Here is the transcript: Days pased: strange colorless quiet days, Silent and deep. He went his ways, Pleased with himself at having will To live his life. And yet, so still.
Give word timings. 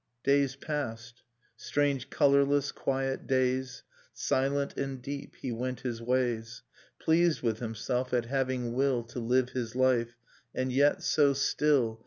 Days 0.23 0.55
pased: 0.55 1.21
strange 1.55 2.09
colorless 2.09 2.71
quiet 2.71 3.27
days, 3.27 3.83
Silent 4.15 4.75
and 4.75 4.99
deep. 4.99 5.35
He 5.35 5.51
went 5.51 5.81
his 5.81 6.01
ways, 6.01 6.63
Pleased 6.99 7.43
with 7.43 7.59
himself 7.59 8.11
at 8.11 8.25
having 8.25 8.73
will 8.73 9.03
To 9.03 9.19
live 9.19 9.49
his 9.51 9.75
life. 9.75 10.17
And 10.55 10.71
yet, 10.71 11.03
so 11.03 11.33
still. 11.33 11.99